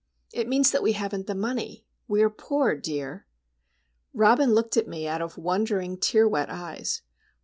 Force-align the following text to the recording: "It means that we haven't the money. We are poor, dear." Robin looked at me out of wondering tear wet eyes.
"It 0.33 0.47
means 0.47 0.71
that 0.71 0.81
we 0.81 0.93
haven't 0.93 1.27
the 1.27 1.35
money. 1.35 1.85
We 2.07 2.23
are 2.23 2.29
poor, 2.31 2.75
dear." 2.75 3.27
Robin 4.15 4.51
looked 4.55 4.75
at 4.75 4.87
me 4.87 5.07
out 5.07 5.21
of 5.21 5.37
wondering 5.37 5.95
tear 5.99 6.27
wet 6.27 6.49
eyes. 6.49 7.03